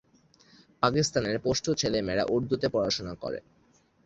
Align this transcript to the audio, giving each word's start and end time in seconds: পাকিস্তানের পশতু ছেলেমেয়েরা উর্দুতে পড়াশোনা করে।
পাকিস্তানের 0.83 1.37
পশতু 1.43 1.69
ছেলেমেয়েরা 1.73 2.23
উর্দুতে 2.29 2.67
পড়াশোনা 2.69 3.13
করে। 3.15 3.39